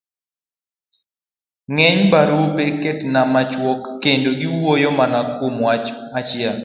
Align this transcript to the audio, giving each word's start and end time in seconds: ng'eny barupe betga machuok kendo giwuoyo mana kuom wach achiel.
ng'eny 1.73 2.01
barupe 2.11 2.63
betga 2.81 3.21
machuok 3.33 3.81
kendo 4.03 4.29
giwuoyo 4.41 4.89
mana 4.99 5.19
kuom 5.35 5.55
wach 5.67 5.87
achiel. 6.17 6.57